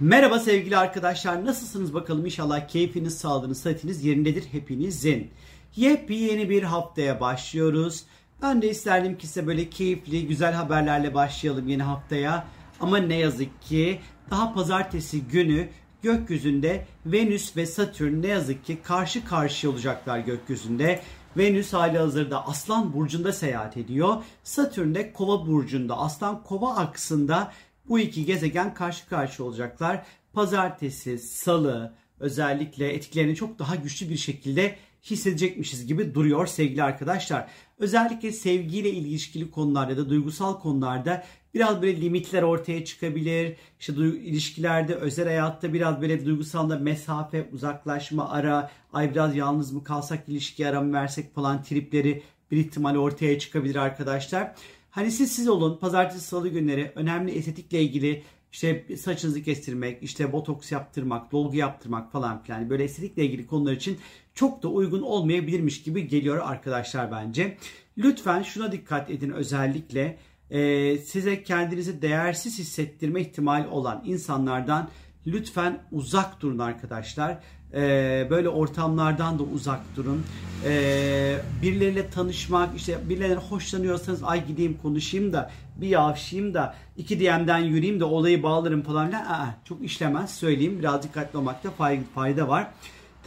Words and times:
Merhaba 0.00 0.38
sevgili 0.38 0.76
arkadaşlar. 0.76 1.44
Nasılsınız 1.44 1.94
bakalım? 1.94 2.24
İnşallah 2.24 2.68
keyfiniz, 2.68 3.18
sağlığınız, 3.18 3.60
sıhhatiniz 3.60 4.04
yerindedir 4.04 4.44
hepinizin. 4.52 5.30
Yepyeni 5.76 6.50
bir 6.50 6.62
haftaya 6.62 7.20
başlıyoruz. 7.20 8.04
Ben 8.42 8.62
de 8.62 8.70
isterdim 8.70 9.18
ki 9.18 9.26
size 9.26 9.46
böyle 9.46 9.70
keyifli, 9.70 10.26
güzel 10.26 10.52
haberlerle 10.52 11.14
başlayalım 11.14 11.68
yeni 11.68 11.82
haftaya. 11.82 12.46
Ama 12.80 12.98
ne 12.98 13.14
yazık 13.14 13.62
ki 13.62 14.00
daha 14.30 14.54
pazartesi 14.54 15.22
günü 15.22 15.68
gökyüzünde 16.02 16.86
Venüs 17.06 17.56
ve 17.56 17.66
Satürn 17.66 18.22
ne 18.22 18.26
yazık 18.26 18.64
ki 18.64 18.78
karşı 18.82 19.24
karşıya 19.24 19.72
olacaklar 19.72 20.18
gökyüzünde. 20.18 21.00
Venüs 21.36 21.72
hali 21.72 21.98
hazırda 21.98 22.46
Aslan 22.46 22.92
Burcu'nda 22.92 23.32
seyahat 23.32 23.76
ediyor. 23.76 24.16
Satürn 24.42 24.94
de 24.94 25.12
Kova 25.12 25.46
Burcu'nda. 25.46 25.98
Aslan 25.98 26.42
Kova 26.42 26.76
aksında 26.76 27.52
bu 27.88 27.98
iki 27.98 28.24
gezegen 28.24 28.74
karşı 28.74 29.08
karşıya 29.08 29.48
olacaklar. 29.48 30.06
Pazartesi, 30.32 31.18
salı 31.18 31.94
özellikle 32.20 32.92
etkilerini 32.92 33.34
çok 33.36 33.58
daha 33.58 33.76
güçlü 33.76 34.10
bir 34.10 34.16
şekilde 34.16 34.76
hissedecekmişiz 35.02 35.86
gibi 35.86 36.14
duruyor 36.14 36.46
sevgili 36.46 36.82
arkadaşlar. 36.82 37.48
Özellikle 37.78 38.32
sevgiyle 38.32 38.90
ilişkili 38.90 39.50
konularda 39.50 39.96
da 39.96 40.08
duygusal 40.08 40.60
konularda 40.60 41.24
biraz 41.54 41.82
böyle 41.82 42.00
limitler 42.00 42.42
ortaya 42.42 42.84
çıkabilir. 42.84 43.56
İşte 43.80 43.92
ilişkilerde, 43.92 44.94
özel 44.94 45.24
hayatta 45.24 45.72
biraz 45.72 46.00
böyle 46.00 46.26
duygusal 46.26 46.70
da 46.70 46.78
mesafe, 46.78 47.48
uzaklaşma, 47.52 48.30
ara, 48.30 48.70
ay 48.92 49.10
biraz 49.10 49.36
yalnız 49.36 49.72
mı 49.72 49.84
kalsak 49.84 50.28
ilişki 50.28 50.68
ara 50.68 50.80
mı 50.80 50.92
versek 50.92 51.34
falan 51.34 51.62
tripleri 51.62 52.22
bir 52.50 52.56
ihtimal 52.56 52.96
ortaya 52.96 53.38
çıkabilir 53.38 53.76
arkadaşlar. 53.76 54.54
Hani 54.98 55.10
siz 55.10 55.32
siz 55.32 55.48
olun. 55.48 55.78
Pazartesi 55.78 56.20
salı 56.20 56.48
günleri 56.48 56.92
önemli 56.94 57.30
estetikle 57.30 57.82
ilgili 57.82 58.22
işte 58.52 58.96
saçınızı 58.96 59.42
kestirmek, 59.42 60.02
işte 60.02 60.32
botoks 60.32 60.72
yaptırmak, 60.72 61.32
dolgu 61.32 61.56
yaptırmak 61.56 62.12
falan 62.12 62.42
filan 62.42 62.70
böyle 62.70 62.84
estetikle 62.84 63.24
ilgili 63.24 63.46
konular 63.46 63.72
için 63.72 63.98
çok 64.34 64.62
da 64.62 64.68
uygun 64.68 65.02
olmayabilirmiş 65.02 65.82
gibi 65.82 66.08
geliyor 66.08 66.38
arkadaşlar 66.44 67.12
bence. 67.12 67.56
Lütfen 67.98 68.42
şuna 68.42 68.72
dikkat 68.72 69.10
edin 69.10 69.30
özellikle 69.30 70.18
e, 70.50 70.98
size 70.98 71.42
kendinizi 71.42 72.02
değersiz 72.02 72.58
hissettirme 72.58 73.20
ihtimali 73.20 73.68
olan 73.68 74.02
insanlardan 74.04 74.90
lütfen 75.26 75.82
uzak 75.92 76.40
durun 76.40 76.58
arkadaşlar. 76.58 77.38
Ee, 77.74 78.26
böyle 78.30 78.48
ortamlardan 78.48 79.38
da 79.38 79.42
uzak 79.42 79.80
durun. 79.96 80.22
Ee, 80.64 81.36
birileriyle 81.62 82.10
tanışmak, 82.10 82.76
işte 82.76 82.98
birilerinden 83.08 83.40
hoşlanıyorsanız 83.40 84.22
ay 84.22 84.46
gideyim 84.46 84.78
konuşayım 84.82 85.32
da 85.32 85.50
bir 85.76 85.88
yavşayım 85.88 86.54
da 86.54 86.74
iki 86.96 87.20
DM'den 87.20 87.58
yürüyeyim 87.58 88.00
de 88.00 88.04
olayı 88.04 88.42
bağlarım 88.42 88.82
falan. 88.82 89.12
Aa, 89.12 89.54
çok 89.64 89.84
işlemez 89.84 90.34
söyleyeyim. 90.34 90.78
Biraz 90.78 91.02
dikkatli 91.02 91.38
olmakta 91.38 91.70
fayda 92.14 92.48
var. 92.48 92.66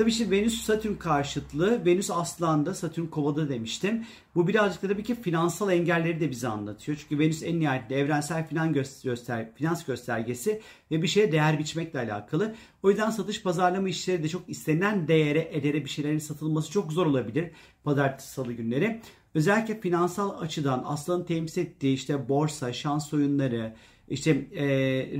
Tabii 0.02 0.11
şimdi 0.11 0.31
Venüs 0.31 0.61
Satürn 0.61 0.95
karşıtlığı. 0.95 1.85
Venüs 1.85 2.11
Aslan'da, 2.11 2.73
Satürn 2.73 3.05
Kova'da 3.05 3.49
demiştim. 3.49 4.05
Bu 4.35 4.47
birazcık 4.47 4.83
da 4.83 4.88
tabii 4.88 5.03
ki 5.03 5.16
finansal 5.16 5.71
engelleri 5.71 6.19
de 6.19 6.31
bize 6.31 6.47
anlatıyor. 6.47 6.97
Çünkü 7.02 7.19
Venüs 7.19 7.43
en 7.43 7.59
nihayetinde 7.59 7.99
evrensel 7.99 8.47
finans, 8.47 9.03
göster 9.03 9.55
finans 9.55 9.85
göstergesi 9.85 10.61
ve 10.91 11.02
bir 11.02 11.08
şeye 11.08 11.31
değer 11.31 11.59
biçmekle 11.59 11.99
alakalı. 11.99 12.55
O 12.83 12.89
yüzden 12.89 13.09
satış 13.09 13.43
pazarlama 13.43 13.89
işleri 13.89 14.23
de 14.23 14.30
çok 14.30 14.49
istenen 14.49 15.08
değere, 15.08 15.49
edere 15.52 15.85
bir 15.85 15.89
şeylerin 15.89 16.19
satılması 16.19 16.71
çok 16.71 16.91
zor 16.91 17.05
olabilir. 17.05 17.52
Pazartesi, 17.83 18.31
salı 18.31 18.53
günleri. 18.53 19.02
Özellikle 19.36 19.81
finansal 19.81 20.41
açıdan 20.41 20.83
aslanın 20.86 21.23
temsil 21.23 21.61
ettiği 21.61 21.93
işte 21.93 22.30
borsa, 22.30 22.73
şans 22.73 23.13
oyunları, 23.13 23.75
işte 24.09 24.31
e, 24.55 24.65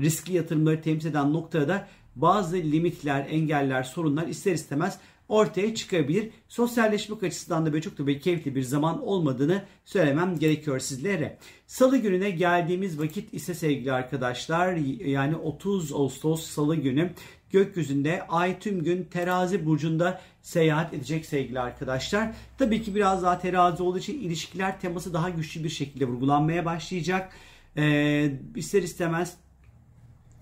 riskli 0.01 0.33
yatırımları 0.33 0.81
temsil 0.81 1.09
eden 1.09 1.33
noktada 1.33 1.67
da 1.67 1.88
bazı 2.15 2.55
limitler, 2.55 3.27
engeller, 3.29 3.83
sorunlar 3.83 4.27
ister 4.27 4.53
istemez 4.53 4.99
ortaya 5.31 5.75
çıkabilir. 5.75 6.29
Sosyalleşmek 6.47 7.23
açısından 7.23 7.65
da 7.65 7.73
böyle 7.73 7.81
çok 7.81 7.97
da 7.97 8.07
böyle 8.07 8.19
keyifli 8.19 8.55
bir 8.55 8.61
zaman 8.61 9.07
olmadığını 9.07 9.63
söylemem 9.85 10.39
gerekiyor 10.39 10.79
sizlere. 10.79 11.38
Salı 11.67 11.97
gününe 11.97 12.29
geldiğimiz 12.29 13.00
vakit 13.00 13.33
ise 13.33 13.53
sevgili 13.53 13.91
arkadaşlar 13.91 14.75
yani 15.05 15.35
30 15.35 15.94
Ağustos 15.94 16.45
Salı 16.45 16.75
günü 16.75 17.11
gökyüzünde 17.51 18.27
ay 18.27 18.59
tüm 18.59 18.83
gün 18.83 19.03
terazi 19.03 19.66
burcunda 19.66 20.21
seyahat 20.41 20.94
edecek 20.94 21.25
sevgili 21.25 21.59
arkadaşlar. 21.59 22.35
Tabii 22.57 22.81
ki 22.81 22.95
biraz 22.95 23.23
daha 23.23 23.39
terazi 23.39 23.83
olduğu 23.83 24.00
için 24.00 24.19
ilişkiler 24.19 24.79
teması 24.79 25.13
daha 25.13 25.29
güçlü 25.29 25.63
bir 25.63 25.69
şekilde 25.69 26.05
vurgulanmaya 26.05 26.66
başlayacak. 26.66 27.33
Ee, 27.77 28.31
ister 28.55 28.83
istemez 28.83 29.38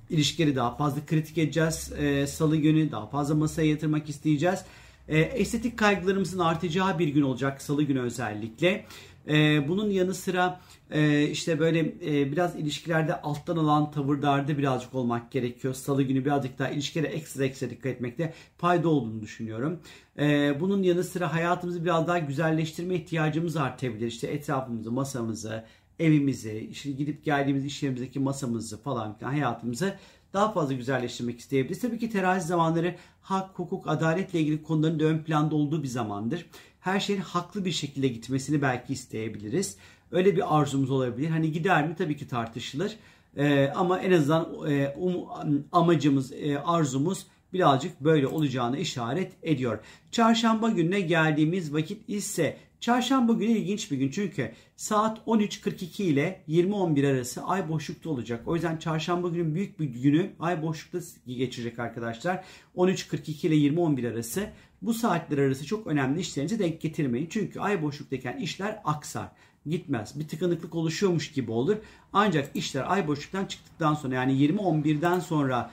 ilişkileri 0.09 0.56
daha 0.56 0.75
fazla 0.75 1.06
kritik 1.06 1.38
edeceğiz. 1.38 1.94
E, 2.00 2.28
Salı 2.28 2.56
günü 2.58 2.92
daha 2.92 3.08
fazla 3.08 3.36
masaya 3.36 3.70
yatırmak 3.70 4.09
isteyeceğiz. 4.09 4.59
E, 5.08 5.20
estetik 5.20 5.78
kaygılarımızın 5.80 6.40
artacağı 6.40 7.00
bir 7.00 7.08
gün 7.08 7.22
olacak 7.22 7.62
Salı 7.62 7.84
günü 7.84 8.00
özellikle. 8.00 8.86
E, 9.28 9.68
bunun 9.68 9.90
yanı 9.90 10.14
sıra 10.14 10.59
e, 10.92 11.24
işte 11.24 11.59
böyle 11.59 11.80
e, 11.80 12.31
biraz 12.31 12.56
ilişkilerde 12.56 13.22
alttan 13.22 13.58
alan 13.58 13.92
tavırlarda 13.92 14.58
birazcık 14.58 14.96
olmak 14.96 15.31
gerekiyor. 15.31 15.74
Salı 15.74 16.03
günü 16.03 16.26
birazcık 16.26 16.59
daha 16.59 16.70
ilişkilere 16.70 17.08
ekstra 17.12 17.46
ekstra 17.46 17.70
dikkat 17.70 17.86
etmekte 17.86 18.34
fayda 18.58 18.90
olduğunu 18.90 19.22
düşünüyorum. 19.22 19.80
E, 20.20 20.58
bunun 20.59 20.84
yanı 20.84 21.03
sıra 21.03 21.34
hayatımızı 21.34 21.86
biraz 21.86 22.08
daha 22.08 22.20
güzelleştirme 22.20 22.96
ihtiyacımız 22.96 23.58
artabilir. 23.58 24.08
İşte 24.08 24.28
etrafımızı, 24.28 24.91
masamızı, 24.91 25.66
evimizi, 26.00 26.68
işte 26.72 26.92
gidip 26.92 27.24
geldiğimiz 27.26 27.66
iş 27.66 27.84
yerimizdeki 27.84 28.20
masamızı 28.20 28.78
falan 28.82 29.18
filan 29.18 29.32
hayatımızı 29.32 29.96
daha 30.34 30.52
fazla 30.52 30.74
güzelleştirmek 30.74 31.40
isteyebiliriz. 31.40 31.82
Tabii 31.82 32.00
ki 32.00 32.10
terazi 32.10 32.48
zamanları 32.48 32.96
hak, 33.22 33.60
hukuk, 33.60 33.88
adaletle 33.88 34.40
ilgili 34.40 34.64
konuların 34.64 35.00
da 35.00 35.04
ön 35.04 35.20
planda 35.20 35.56
olduğu 35.56 35.84
bir 35.84 35.88
zamandır. 35.88 36.46
Her 36.80 37.00
şeyin 37.00 37.22
haklı 37.22 37.66
bir 37.66 37.72
şekilde 37.72 38.08
gitmesini 38.08 38.62
belki 38.62 38.94
isteyebiliriz. 38.94 39.78
Öyle 40.12 40.36
bir 40.36 40.59
arzumuz 40.59 40.92
olabilir. 40.92 41.30
Hani 41.30 41.52
gider 41.52 41.88
mi? 41.88 41.96
Tabii 41.98 42.18
ki 42.18 42.28
tartışılır. 42.28 42.96
Ee, 43.38 43.72
ama 43.76 44.00
en 44.00 44.12
azından 44.12 44.72
e, 44.72 44.96
um, 44.98 45.66
amacımız, 45.72 46.32
e, 46.32 46.59
arzumuz 46.59 47.28
birazcık 47.54 48.02
böyle 48.02 48.28
olacağını 48.28 48.78
işaret 48.78 49.32
ediyor. 49.44 49.80
Çarşamba 50.12 50.70
gününe 50.70 51.02
geldiğimiz 51.02 51.74
vakit 51.74 52.10
ise 52.10 52.58
Çarşamba 52.80 53.34
günü 53.34 53.52
ilginç 53.52 53.92
bir 53.92 53.98
gün 53.98 54.10
çünkü 54.10 54.52
saat 54.76 55.18
13.42 55.28 56.04
ile 56.04 56.42
20.11 56.50 57.12
arası 57.12 57.44
ay 57.44 57.70
boşlukta 57.70 58.09
olacak. 58.09 58.44
O 58.46 58.56
yüzden 58.56 58.78
çarşamba 58.78 59.30
günü 59.30 59.56
büyük 59.56 59.80
bir 59.80 59.86
günü 59.86 60.32
ay 60.40 60.62
boşlukta 60.62 61.00
geçirecek 61.28 61.80
arkadaşlar. 61.80 62.44
13.42 62.78 63.48
ile 63.48 63.56
20.11 63.56 64.14
arası 64.14 64.50
bu 64.82 64.94
saatler 64.94 65.38
arası 65.38 65.66
çok 65.66 65.88
önemli 65.88 66.20
işlerinize 66.20 66.59
denk 66.59 66.82
getirmeyin. 66.82 67.28
Çünkü 67.30 67.59
ay 67.59 67.84
boşluktayken 67.84 68.38
işler 68.38 68.82
aksar 68.86 69.28
gitmez. 69.66 70.20
Bir 70.20 70.28
tıkanıklık 70.28 70.76
oluşuyormuş 70.76 71.32
gibi 71.32 71.52
olur. 71.52 71.78
Ancak 72.14 72.56
işler 72.56 72.92
ay 72.92 73.08
boşluktan 73.08 73.46
çıktıktan 73.46 73.94
sonra 73.94 74.16
yani 74.16 74.34
20.11'den 74.34 75.20
sonra 75.20 75.72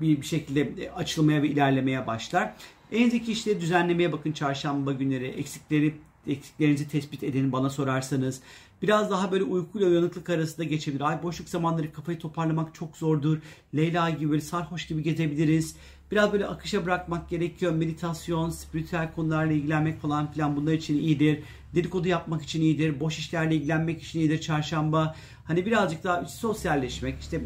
bir 0.00 0.22
şekilde 0.22 0.90
açılmaya 0.96 1.42
ve 1.42 1.48
ilerlemeye 1.48 2.06
başlar. 2.06 2.54
Elinizdeki 2.92 3.32
işleri 3.32 3.60
düzenlemeye 3.60 4.12
bakın 4.12 4.32
çarşamba 4.32 4.92
günleri. 4.92 5.26
Eksikleri 5.26 5.94
eksiklerinizi 6.26 6.88
tespit 6.88 7.22
edin 7.22 7.52
bana 7.52 7.70
sorarsanız. 7.70 8.40
Biraz 8.82 9.10
daha 9.10 9.32
böyle 9.32 9.44
uykuyla 9.44 9.88
uyanıklık 9.88 10.30
arasında 10.30 10.64
geçebilir. 10.64 11.00
Ay 11.00 11.22
boşluk 11.22 11.48
zamanları 11.48 11.92
kafayı 11.92 12.18
toparlamak 12.18 12.74
çok 12.74 12.96
zordur. 12.96 13.38
Leyla 13.76 14.10
gibi 14.10 14.30
böyle 14.30 14.40
sarhoş 14.40 14.86
gibi 14.86 15.02
gezebiliriz. 15.02 15.76
Biraz 16.10 16.32
böyle 16.32 16.46
akışa 16.46 16.84
bırakmak 16.84 17.28
gerekiyor. 17.28 17.72
Meditasyon, 17.72 18.50
spiritüel 18.50 19.12
konularla 19.12 19.52
ilgilenmek 19.52 20.00
falan 20.00 20.32
filan 20.32 20.56
bunlar 20.56 20.72
için 20.72 20.98
iyidir. 20.98 21.42
Dedikodu 21.74 22.08
yapmak 22.08 22.42
için 22.42 22.60
iyidir. 22.60 23.00
Boş 23.00 23.18
işlerle 23.18 23.54
ilgilenmek 23.54 24.02
için 24.02 24.20
iyidir 24.20 24.40
çarşamba. 24.40 25.16
Hani 25.44 25.66
birazcık 25.66 26.04
daha 26.04 26.24
sosyalleşmek 26.24 27.20
işte 27.20 27.40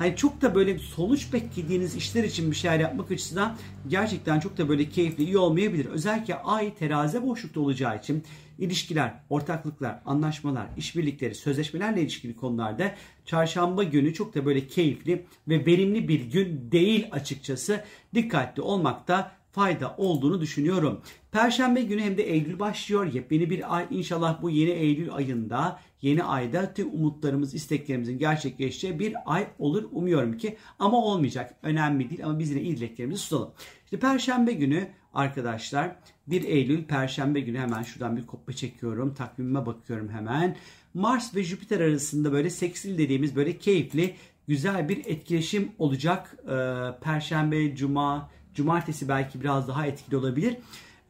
hani 0.00 0.16
çok 0.16 0.42
da 0.42 0.54
böyle 0.54 0.78
sonuç 0.78 1.32
beklediğiniz 1.32 1.96
işler 1.96 2.24
için 2.24 2.50
bir 2.50 2.56
şeyler 2.56 2.80
yapmak 2.80 3.10
açısından 3.10 3.56
gerçekten 3.88 4.40
çok 4.40 4.58
da 4.58 4.68
böyle 4.68 4.88
keyifli, 4.88 5.24
iyi 5.24 5.38
olmayabilir. 5.38 5.86
Özellikle 5.86 6.34
ay 6.34 6.74
terazi 6.74 7.22
boşlukta 7.22 7.60
olacağı 7.60 7.98
için 7.98 8.24
ilişkiler, 8.58 9.14
ortaklıklar, 9.30 10.00
anlaşmalar, 10.06 10.66
işbirlikleri, 10.76 11.34
sözleşmelerle 11.34 12.02
ilişkili 12.02 12.36
konularda 12.36 12.94
çarşamba 13.24 13.82
günü 13.82 14.14
çok 14.14 14.34
da 14.34 14.46
böyle 14.46 14.66
keyifli 14.66 15.26
ve 15.48 15.66
verimli 15.66 16.08
bir 16.08 16.20
gün 16.20 16.68
değil 16.72 17.08
açıkçası. 17.12 17.84
Dikkatli 18.14 18.62
olmakta 18.62 19.32
fayda 19.52 19.94
olduğunu 19.98 20.40
düşünüyorum. 20.40 21.00
Perşembe 21.32 21.82
günü 21.82 22.02
hem 22.02 22.16
de 22.16 22.22
Eylül 22.22 22.58
başlıyor. 22.58 23.12
Yepyeni 23.12 23.50
bir 23.50 23.76
ay. 23.76 23.86
İnşallah 23.90 24.42
bu 24.42 24.50
yeni 24.50 24.70
Eylül 24.70 25.14
ayında, 25.14 25.80
yeni 26.02 26.24
ayda 26.24 26.74
tüm 26.74 26.94
umutlarımız, 26.94 27.54
isteklerimizin 27.54 28.18
gerçekleşeceği 28.18 28.98
bir 28.98 29.14
ay 29.26 29.46
olur 29.58 29.88
umuyorum 29.92 30.38
ki. 30.38 30.56
Ama 30.78 31.04
olmayacak. 31.04 31.54
Önemli 31.62 32.10
değil 32.10 32.24
ama 32.24 32.38
biz 32.38 32.50
yine 32.50 32.62
iyi 32.62 32.76
dileklerimizi 32.76 33.22
tutalım. 33.22 33.52
İşte 33.84 33.98
Perşembe 33.98 34.52
günü 34.52 34.88
arkadaşlar 35.14 35.96
1 36.26 36.44
Eylül 36.44 36.84
Perşembe 36.84 37.40
günü 37.40 37.58
hemen 37.58 37.82
şuradan 37.82 38.16
bir 38.16 38.26
kopya 38.26 38.56
çekiyorum. 38.56 39.14
Takvimime 39.14 39.66
bakıyorum 39.66 40.08
hemen. 40.08 40.56
Mars 40.94 41.34
ve 41.34 41.42
Jüpiter 41.42 41.80
arasında 41.80 42.32
böyle 42.32 42.50
seksil 42.50 42.98
dediğimiz 42.98 43.36
böyle 43.36 43.58
keyifli 43.58 44.14
güzel 44.48 44.88
bir 44.88 45.06
etkileşim 45.06 45.72
olacak. 45.78 46.36
E, 46.44 46.54
Perşembe, 47.00 47.76
Cuma, 47.76 48.30
Cumartesi 48.54 49.08
belki 49.08 49.40
biraz 49.40 49.68
daha 49.68 49.86
etkili 49.86 50.16
olabilir. 50.16 50.56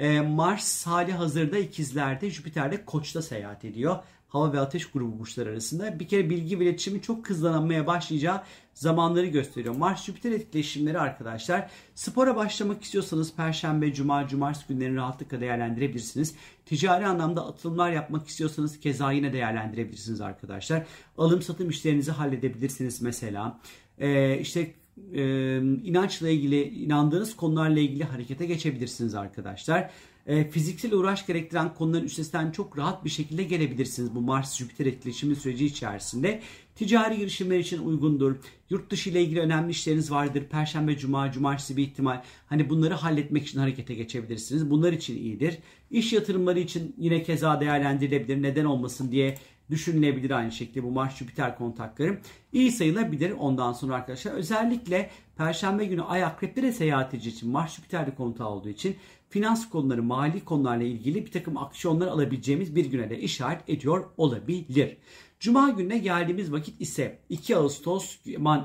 E, 0.00 0.20
Mars 0.20 0.86
hali 0.86 1.12
hazırda 1.12 1.58
ikizlerde, 1.58 2.30
Jüpiter'de 2.30 2.84
koçta 2.84 3.22
seyahat 3.22 3.64
ediyor. 3.64 3.96
Hava 4.28 4.52
ve 4.52 4.60
ateş 4.60 4.90
grubu 4.90 5.18
burçlar 5.18 5.46
arasında. 5.46 6.00
Bir 6.00 6.08
kere 6.08 6.30
bilgi 6.30 6.60
ve 6.60 6.64
iletişimi 6.64 7.02
çok 7.02 7.30
hızlanmaya 7.30 7.86
başlayacağı 7.86 8.42
zamanları 8.74 9.26
gösteriyor. 9.26 9.76
Mars 9.76 10.04
Jüpiter 10.04 10.32
etkileşimleri 10.32 10.98
arkadaşlar. 10.98 11.70
Spora 11.94 12.36
başlamak 12.36 12.82
istiyorsanız 12.82 13.34
Perşembe, 13.34 13.94
Cuma, 13.94 14.28
Cumartesi 14.28 14.68
günlerini 14.68 14.96
rahatlıkla 14.96 15.40
değerlendirebilirsiniz. 15.40 16.34
Ticari 16.66 17.06
anlamda 17.06 17.46
atılımlar 17.46 17.90
yapmak 17.90 18.28
istiyorsanız 18.28 18.80
keza 18.80 19.12
yine 19.12 19.32
değerlendirebilirsiniz 19.32 20.20
arkadaşlar. 20.20 20.86
Alım 21.18 21.42
satım 21.42 21.70
işlerinizi 21.70 22.10
halledebilirsiniz 22.10 23.02
mesela. 23.02 23.60
Ee, 23.98 24.38
işte 24.38 24.74
e, 25.14 25.56
inançla 25.84 26.28
ilgili, 26.28 26.62
inandığınız 26.62 27.36
konularla 27.36 27.80
ilgili 27.80 28.04
harekete 28.04 28.46
geçebilirsiniz 28.46 29.14
arkadaşlar. 29.14 29.90
E, 30.26 30.50
fiziksel 30.50 30.92
uğraş 30.92 31.26
gerektiren 31.26 31.74
konuların 31.74 32.04
üstesinden 32.04 32.50
çok 32.50 32.78
rahat 32.78 33.04
bir 33.04 33.10
şekilde 33.10 33.42
gelebilirsiniz 33.42 34.14
bu 34.14 34.20
Mars-Jüpiter 34.20 34.88
etkileşimi 34.88 35.36
süreci 35.36 35.66
içerisinde. 35.66 36.40
Ticari 36.74 37.16
girişimler 37.16 37.58
için 37.58 37.86
uygundur. 37.86 38.36
Yurt 38.70 38.90
dışı 38.90 39.10
ile 39.10 39.22
ilgili 39.22 39.40
önemli 39.40 39.70
işleriniz 39.70 40.10
vardır. 40.10 40.44
Perşembe, 40.50 40.98
cuma, 40.98 41.32
cumartesi 41.32 41.76
bir 41.76 41.82
ihtimal. 41.82 42.22
Hani 42.46 42.70
bunları 42.70 42.94
halletmek 42.94 43.46
için 43.46 43.58
harekete 43.58 43.94
geçebilirsiniz. 43.94 44.70
Bunlar 44.70 44.92
için 44.92 45.16
iyidir. 45.16 45.58
İş 45.90 46.12
yatırımları 46.12 46.58
için 46.58 46.94
yine 46.98 47.22
keza 47.22 47.60
değerlendirilebilir. 47.60 48.42
Neden 48.42 48.64
olmasın 48.64 49.12
diye 49.12 49.38
düşünülebilir 49.70 50.30
aynı 50.30 50.52
şekilde 50.52 50.82
bu 50.82 50.90
Mars 50.90 51.16
Jüpiter 51.16 51.58
kontakları. 51.58 52.18
iyi 52.52 52.72
sayılabilir 52.72 53.30
ondan 53.30 53.72
sonra 53.72 53.94
arkadaşlar. 53.94 54.32
Özellikle 54.32 55.10
Perşembe 55.36 55.84
günü 55.84 56.02
Ay 56.02 56.24
akreplere 56.24 56.72
seyahat 56.72 57.14
edeceği 57.14 57.32
için 57.32 57.50
Mars 57.50 57.76
Jüpiter'de 57.76 58.14
kontağı 58.14 58.48
olduğu 58.48 58.68
için 58.68 58.96
finans 59.28 59.68
konuları, 59.68 60.02
mali 60.02 60.44
konularla 60.44 60.84
ilgili 60.84 61.26
bir 61.26 61.30
takım 61.30 61.56
aksiyonlar 61.56 62.06
alabileceğimiz 62.06 62.76
bir 62.76 62.84
güne 62.84 63.10
de 63.10 63.20
işaret 63.20 63.68
ediyor 63.68 64.04
olabilir. 64.16 64.96
Cuma 65.40 65.70
gününe 65.70 65.98
geldiğimiz 65.98 66.52
vakit 66.52 66.80
ise 66.80 67.18
2 67.28 67.56
Ağustos, 67.56 68.18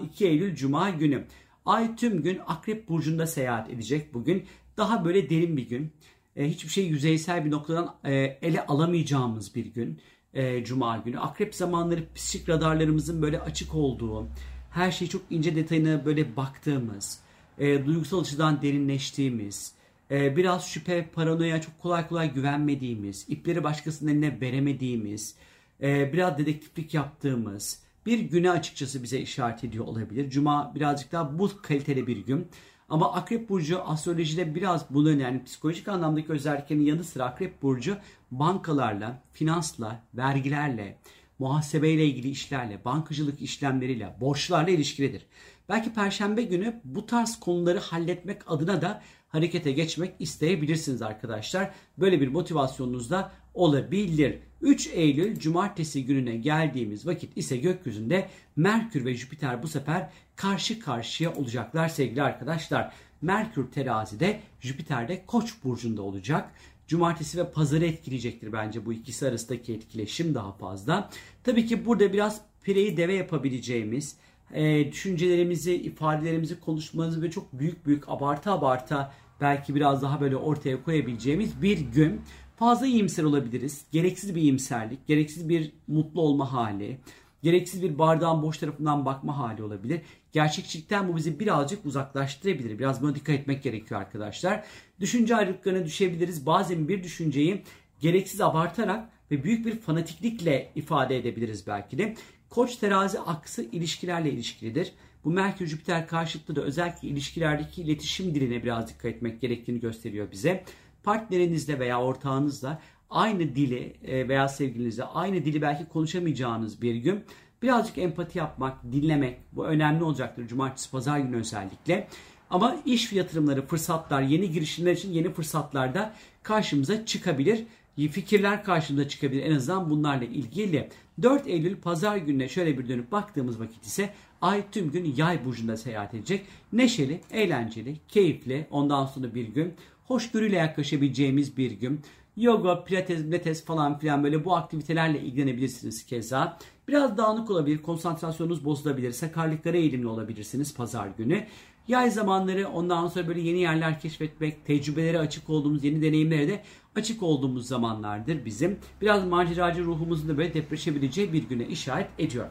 2 0.04 0.26
Eylül 0.26 0.56
Cuma 0.56 0.90
günü. 0.90 1.24
Ay 1.66 1.96
tüm 1.96 2.22
gün 2.22 2.40
Akrep 2.48 2.90
Burcu'nda 2.90 3.28
seyahat 3.28 3.70
edecek 3.70 4.14
bugün. 4.14 4.46
Daha 4.78 5.06
böyle 5.06 5.30
derin 5.30 5.58
bir 5.58 5.70
gün. 5.70 5.92
E, 6.36 6.50
hiçbir 6.50 6.70
şey 6.70 6.88
yüzeysel 6.88 7.46
bir 7.46 7.52
noktadan 7.52 7.96
e, 8.04 8.14
ele 8.42 8.66
alamayacağımız 8.66 9.56
bir 9.56 9.66
gün. 9.66 10.00
E, 10.36 10.64
Cuma 10.64 10.98
günü. 10.98 11.20
Akrep 11.20 11.56
zamanları 11.56 12.04
psikik 12.16 12.50
radarlarımızın 12.50 13.22
böyle 13.22 13.40
açık 13.40 13.76
olduğu, 13.76 14.28
her 14.72 14.92
şey 14.92 15.08
çok 15.08 15.22
ince 15.30 15.56
detayına 15.56 16.06
böyle 16.06 16.36
baktığımız, 16.36 17.20
e, 17.60 17.86
duygusal 17.86 18.22
açıdan 18.22 18.62
derinleştiğimiz, 18.62 19.74
e, 20.12 20.38
biraz 20.38 20.68
şüphe, 20.68 21.10
paranoya, 21.14 21.62
çok 21.62 21.80
kolay 21.80 22.08
kolay 22.08 22.34
güvenmediğimiz, 22.34 23.26
ipleri 23.30 23.64
başkasının 23.64 24.12
eline 24.12 24.42
veremediğimiz, 24.42 25.36
e, 25.82 26.14
biraz 26.14 26.38
dedektiflik 26.38 26.94
yaptığımız 26.94 27.86
bir 28.06 28.20
güne 28.20 28.52
açıkçası 28.52 29.04
bize 29.04 29.20
işaret 29.20 29.64
ediyor 29.64 29.86
olabilir. 29.86 30.30
Cuma 30.30 30.76
birazcık 30.76 31.12
daha 31.12 31.40
bu 31.40 31.50
kaliteli 31.62 32.08
bir 32.08 32.18
gün. 32.18 32.48
Ama 32.90 33.14
Akrep 33.14 33.50
Burcu 33.50 33.82
astrolojide 33.82 34.56
biraz 34.56 34.86
bunun 34.90 35.20
yani 35.20 35.44
psikolojik 35.44 35.88
anlamdaki 35.88 36.32
özelliklerinin 36.32 36.86
yanı 36.86 37.04
sıra 37.04 37.26
Akrep 37.26 37.62
Burcu 37.62 37.98
bankalarla, 38.32 39.22
finansla, 39.34 40.04
vergilerle, 40.14 40.98
muhasebeyle 41.40 42.06
ilgili 42.06 42.30
işlerle, 42.30 42.86
bankacılık 42.86 43.42
işlemleriyle, 43.42 44.18
borçlarla 44.22 44.70
ilişkilidir. 44.70 45.26
Belki 45.70 45.94
perşembe 45.94 46.44
günü 46.44 46.82
bu 46.84 47.06
tarz 47.06 47.40
konuları 47.40 47.80
halletmek 47.80 48.52
adına 48.52 48.82
da 48.82 49.02
harekete 49.30 49.72
geçmek 49.72 50.16
isteyebilirsiniz 50.20 51.02
arkadaşlar. 51.02 51.74
Böyle 51.98 52.22
bir 52.22 52.28
motivasyonunuz 52.28 53.12
da 53.12 53.32
olabilir. 53.56 54.40
3 54.62 54.88
Eylül 54.88 55.40
cumartesi 55.40 56.06
gününe 56.06 56.36
geldiğimiz 56.36 57.08
vakit 57.08 57.38
ise 57.38 57.58
gökyüzünde 57.58 58.30
Merkür 58.56 59.06
ve 59.06 59.14
Jüpiter 59.14 59.64
bu 59.64 59.68
sefer 59.68 60.10
karşı 60.36 60.80
karşıya 60.80 61.36
olacaklar 61.36 61.90
sevgili 61.90 62.24
arkadaşlar. 62.24 62.94
Merkür 63.22 63.72
terazide, 63.72 64.40
Jüpiter 64.60 65.08
de 65.08 65.26
Koç 65.26 65.54
burcunda 65.64 66.02
olacak. 66.02 66.52
Cumartesi 66.88 67.38
ve 67.38 67.52
pazarı 67.52 67.86
etkileyecektir 67.86 68.54
bence 68.54 68.86
bu 68.86 68.94
ikisi 68.94 69.28
arasındaki 69.28 69.74
etkileşim 69.74 70.34
daha 70.36 70.52
fazla. 70.52 71.10
Tabii 71.44 71.66
ki 71.66 71.86
burada 71.86 72.14
biraz 72.14 72.42
pireyi 72.64 72.98
deve 72.98 73.14
yapabileceğimiz, 73.14 74.16
e, 74.54 74.92
düşüncelerimizi, 74.92 75.76
ifadelerimizi, 75.76 76.60
konuşmanızı 76.60 77.22
ve 77.22 77.32
çok 77.32 77.54
büyük 77.54 77.86
büyük 77.86 78.10
abarta 78.10 78.52
abarta 78.52 79.14
belki 79.42 79.76
biraz 79.76 80.02
daha 80.02 80.22
böyle 80.22 80.36
ortaya 80.36 80.84
koyabileceğimiz 80.84 81.62
bir 81.62 81.80
gün. 81.80 82.22
Fazla 82.56 82.88
iyimser 82.88 83.24
olabiliriz. 83.24 83.86
Gereksiz 83.92 84.36
bir 84.36 84.42
iyimserlik, 84.42 85.08
gereksiz 85.08 85.50
bir 85.50 85.72
mutlu 85.88 86.22
olma 86.22 86.54
hali, 86.54 86.98
gereksiz 87.44 87.84
bir 87.84 87.98
bardağın 88.00 88.44
boş 88.44 88.58
tarafından 88.58 89.06
bakma 89.06 89.38
hali 89.38 89.64
olabilir. 89.64 90.02
Gerçekçilikten 90.32 91.08
bu 91.08 91.16
bizi 91.16 91.40
birazcık 91.40 91.86
uzaklaştırabilir. 91.86 92.80
Biraz 92.80 93.02
buna 93.02 93.16
dikkat 93.16 93.36
etmek 93.36 93.64
gerekiyor 93.64 94.02
arkadaşlar. 94.02 94.66
Düşünce 95.00 95.36
ayrılıklarına 95.36 95.86
düşebiliriz. 95.86 96.46
Bazen 96.46 96.88
bir 96.88 97.04
düşünceyi 97.04 97.62
gereksiz 98.00 98.42
abartarak 98.42 99.10
ve 99.32 99.44
büyük 99.44 99.66
bir 99.66 99.80
fanatiklikle 99.80 100.72
ifade 100.76 101.18
edebiliriz 101.18 101.68
belki 101.68 101.98
de. 101.98 102.16
Koç 102.50 102.76
terazi 102.76 103.20
aksı 103.20 103.64
ilişkilerle 103.64 104.32
ilişkilidir. 104.32 104.92
Bu 105.24 105.30
Merkür 105.30 105.68
Jüpiter 105.68 106.08
karşıtlığı 106.08 106.56
da 106.56 106.62
özellikle 106.62 107.08
ilişkilerdeki 107.08 107.82
iletişim 107.82 108.36
diline 108.36 108.64
biraz 108.64 108.90
dikkat 108.90 109.06
etmek 109.06 109.42
gerektiğini 109.42 109.80
gösteriyor 109.80 110.32
bize. 110.32 110.64
Partnerinizle 111.06 111.80
veya 111.80 112.02
ortağınızla 112.02 112.82
aynı 113.10 113.40
dili 113.40 113.96
e, 114.04 114.28
veya 114.28 114.48
sevgilinizle 114.48 115.04
aynı 115.04 115.46
dili 115.46 115.62
belki 115.62 115.86
konuşamayacağınız 115.86 116.82
bir 116.82 116.96
gün 116.96 117.24
birazcık 117.62 117.98
empati 117.98 118.38
yapmak, 118.38 118.84
dinlemek 118.92 119.38
bu 119.52 119.66
önemli 119.66 120.04
olacaktır 120.04 120.48
cumartesi 120.48 120.92
pazar 120.92 121.20
günü 121.20 121.36
özellikle. 121.36 122.08
Ama 122.50 122.76
iş 122.86 123.14
yatırımları, 123.14 123.66
fırsatlar, 123.66 124.22
yeni 124.22 124.52
girişimler 124.52 124.92
için 124.92 125.14
yeni 125.14 125.34
fırsatlar 125.34 125.96
da 125.96 126.14
karşımıza 126.44 127.06
çıkabilir. 127.06 127.64
Fikirler 128.12 128.64
karşımıza 128.64 129.10
çıkabilir 129.10 129.44
en 129.44 129.56
azından 129.56 129.90
bunlarla 129.90 130.26
ilgili. 130.26 130.90
4 131.22 131.48
Eylül 131.48 131.76
pazar 131.76 132.18
gününe 132.18 132.50
şöyle 132.50 132.78
bir 132.78 132.90
dönüp 132.90 133.12
baktığımız 133.12 133.60
vakit 133.60 133.86
ise 133.86 134.10
Ay 134.42 134.64
tüm 134.72 134.92
gün 134.92 135.14
yay 135.18 135.46
burcunda 135.46 135.78
seyahat 135.78 136.14
edecek. 136.14 136.46
Neşeli, 136.74 137.22
eğlenceli, 137.32 137.96
keyifli 138.08 138.68
ondan 138.72 139.06
sonra 139.06 139.36
bir 139.36 139.48
gün. 139.48 139.74
Hoşgörüyle 140.08 140.56
yaklaşabileceğimiz 140.56 141.58
bir 141.58 141.72
gün. 141.72 142.02
Yoga, 142.38 142.84
pilates, 142.84 143.24
pilates 143.24 143.66
falan 143.66 144.00
filan 144.00 144.24
böyle 144.24 144.46
bu 144.46 144.56
aktivitelerle 144.56 145.22
ilgilenebilirsiniz 145.22 146.06
keza. 146.06 146.58
Biraz 146.88 147.18
dağınık 147.18 147.50
olabilir, 147.52 147.82
konsantrasyonunuz 147.82 148.66
bozulabilir, 148.66 149.12
sakarlıklara 149.12 149.78
eğilimli 149.78 150.08
olabilirsiniz 150.08 150.76
pazar 150.76 151.08
günü. 151.18 151.44
Yay 151.88 152.12
zamanları 152.12 152.68
ondan 152.68 153.08
sonra 153.08 153.28
böyle 153.28 153.42
yeni 153.42 153.60
yerler 153.60 154.00
keşfetmek, 154.00 154.66
tecrübelere 154.66 155.20
açık 155.20 155.50
olduğumuz, 155.50 155.84
yeni 155.84 156.02
deneyimlere 156.02 156.48
de 156.48 156.64
açık 156.96 157.24
olduğumuz 157.24 157.68
zamanlardır 157.68 158.46
bizim. 158.46 158.78
Biraz 159.02 159.26
maceracı 159.26 159.84
ruhumuzun 159.84 160.30
da 160.30 160.38
böyle 160.38 160.54
depreşebileceği 160.54 161.34
bir 161.34 161.44
güne 161.50 161.68
işaret 161.68 162.08
ediyor. 162.20 162.48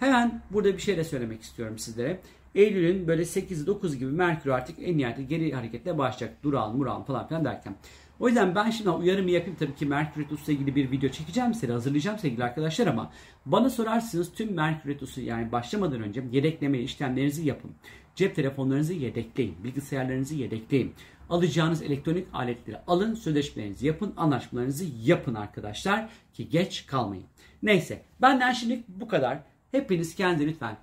Hemen 0.00 0.42
burada 0.50 0.76
bir 0.76 0.82
şey 0.82 0.96
de 0.96 1.04
söylemek 1.04 1.42
istiyorum 1.42 1.78
sizlere. 1.78 2.20
Eylül'ün 2.54 3.08
böyle 3.08 3.22
8-9 3.22 3.96
gibi 3.96 4.10
Merkür 4.10 4.50
artık 4.50 4.76
en 4.82 4.98
nihayetinde 4.98 5.26
geri 5.26 5.52
hareketle 5.52 5.98
başlayacak. 5.98 6.42
Duran, 6.42 6.76
muran 6.76 7.04
falan 7.04 7.28
filan 7.28 7.44
derken. 7.44 7.76
O 8.20 8.28
yüzden 8.28 8.54
ben 8.54 8.70
şimdi 8.70 8.90
uyarımı 8.90 9.30
yapayım 9.30 9.56
tabii 9.58 9.74
ki 9.74 9.86
Merkür 9.86 10.24
Retrosu 10.24 10.52
ile 10.52 10.52
ilgili 10.52 10.76
bir 10.76 10.90
video 10.90 11.10
çekeceğim 11.10 11.54
size 11.54 11.72
hazırlayacağım 11.72 12.18
sevgili 12.18 12.44
arkadaşlar 12.44 12.86
ama 12.86 13.12
bana 13.46 13.70
sorarsınız 13.70 14.32
tüm 14.32 14.54
Merkür 14.54 14.90
Retrosu 14.90 15.20
yani 15.20 15.52
başlamadan 15.52 16.02
önce 16.02 16.22
yedekleme 16.32 16.78
işlemlerinizi 16.78 17.48
yapın. 17.48 17.70
Cep 18.14 18.36
telefonlarınızı 18.36 18.94
yedekleyin, 18.94 19.54
bilgisayarlarınızı 19.64 20.34
yedekleyin. 20.34 20.94
Alacağınız 21.30 21.82
elektronik 21.82 22.26
aletleri 22.32 22.78
alın, 22.86 23.14
sözleşmelerinizi 23.14 23.86
yapın, 23.86 24.14
anlaşmalarınızı 24.16 24.84
yapın 25.04 25.34
arkadaşlar 25.34 26.08
ki 26.34 26.48
geç 26.48 26.86
kalmayın. 26.86 27.24
Neyse 27.62 28.02
benden 28.22 28.52
şimdi 28.52 28.82
bu 28.88 29.08
kadar. 29.08 29.38
Hepiniz 29.72 30.14
kendinize 30.14 30.46
lütfen 30.46 30.76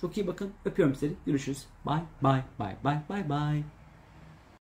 çok 0.00 0.16
iyi 0.16 0.26
bakın. 0.26 0.50
Öpüyorum 0.64 0.94
sizi. 0.94 1.14
Görüşürüz. 1.26 1.66
Bye 1.86 2.02
bye 2.22 2.42
bye 2.58 2.76
bye 2.84 3.00
bye 3.08 3.28
bye. 3.30 3.85